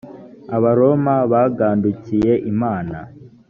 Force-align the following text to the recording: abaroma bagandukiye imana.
abaroma 0.55 1.13
bagandukiye 1.31 2.33
imana. 2.51 2.97